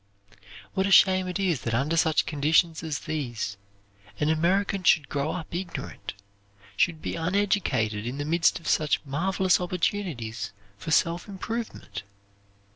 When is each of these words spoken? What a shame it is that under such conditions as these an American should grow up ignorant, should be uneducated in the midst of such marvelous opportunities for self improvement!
What 0.73 0.87
a 0.87 0.91
shame 0.91 1.27
it 1.27 1.37
is 1.39 1.61
that 1.61 1.75
under 1.75 1.95
such 1.95 2.25
conditions 2.25 2.81
as 2.81 3.01
these 3.01 3.55
an 4.19 4.29
American 4.29 4.81
should 4.83 5.09
grow 5.09 5.33
up 5.33 5.53
ignorant, 5.53 6.15
should 6.75 7.03
be 7.03 7.13
uneducated 7.13 8.07
in 8.07 8.17
the 8.17 8.25
midst 8.25 8.59
of 8.59 8.67
such 8.67 9.05
marvelous 9.05 9.61
opportunities 9.61 10.53
for 10.79 10.89
self 10.89 11.27
improvement! 11.27 12.01